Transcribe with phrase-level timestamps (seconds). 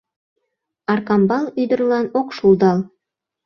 [0.91, 2.79] Аркамбал ӱдырлан ок шулдал.